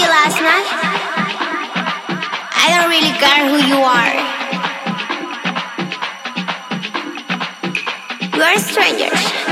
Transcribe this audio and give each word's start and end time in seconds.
party 0.00 0.08
last 0.08 0.40
night? 0.40 0.66
I 2.56 2.66
don't 2.76 2.88
really 2.90 3.12
care 3.18 3.48
who 3.48 3.58
you 3.68 3.78
are. 3.82 4.14
You 8.36 8.42
are 8.42 8.58
strangers. 8.58 9.49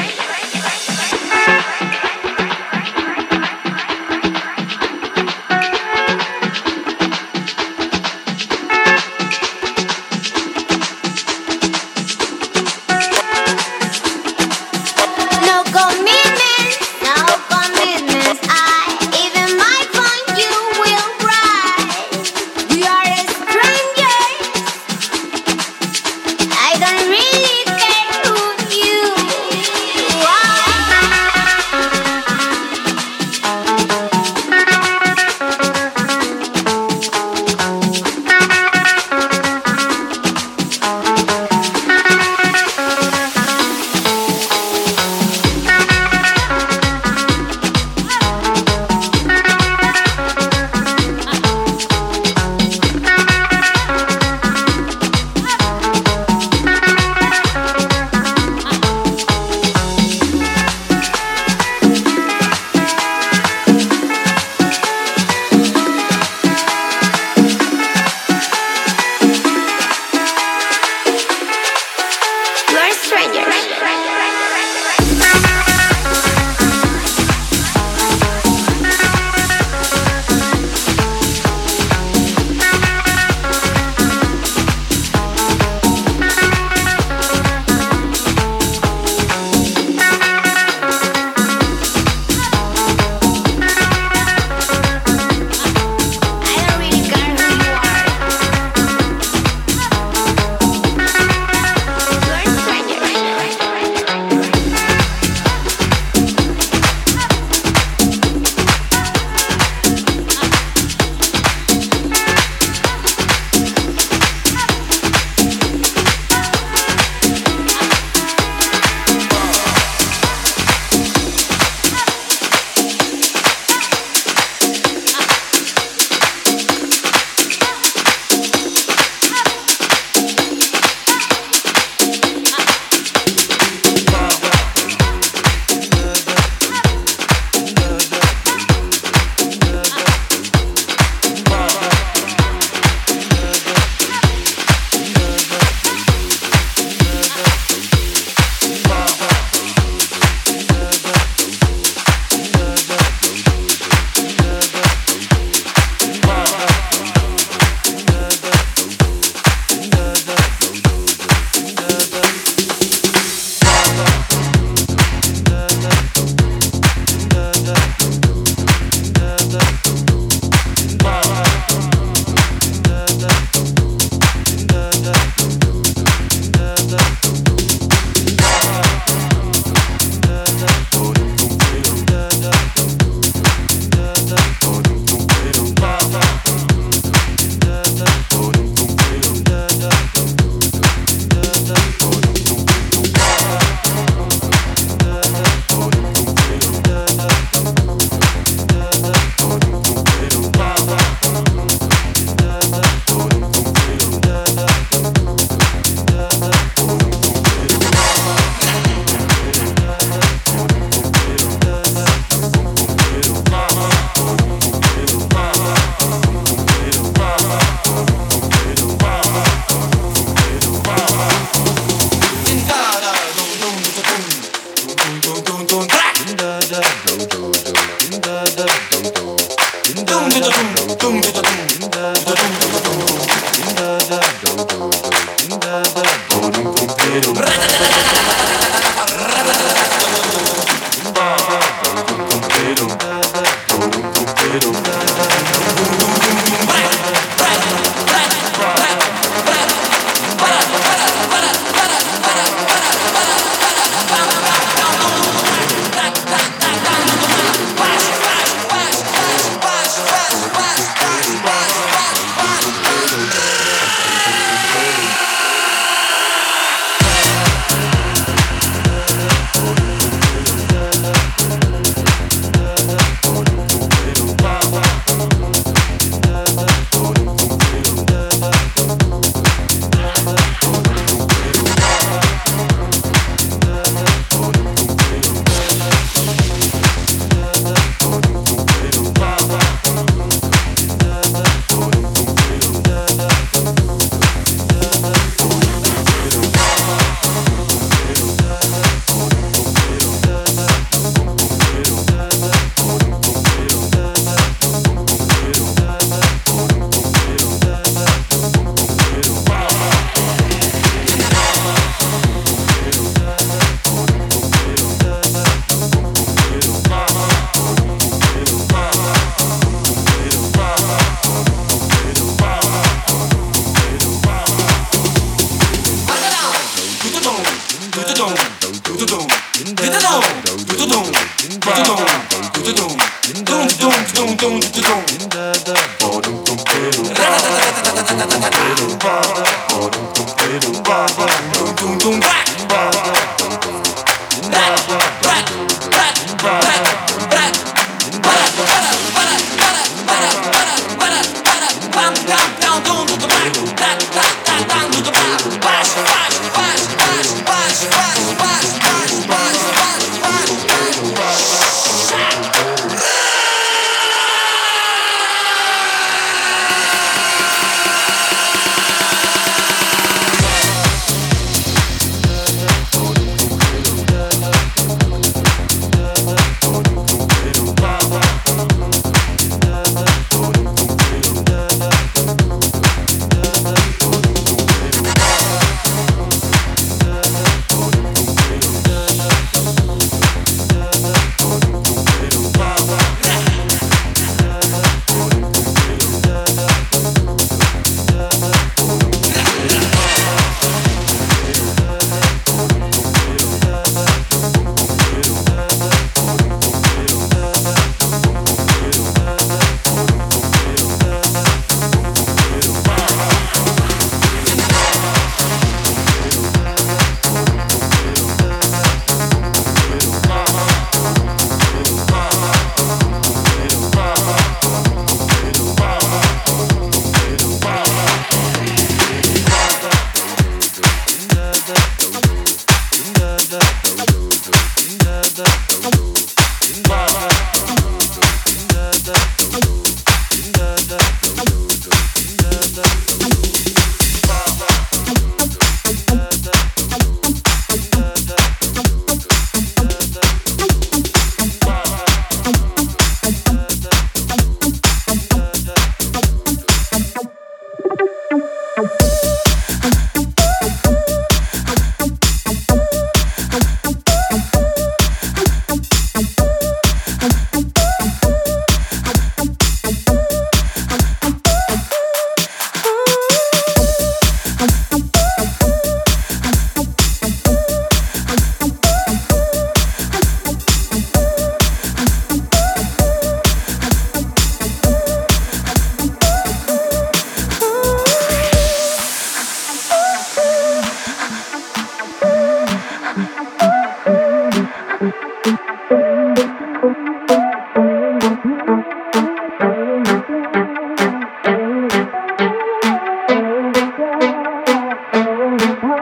Oh, 505.60 505.97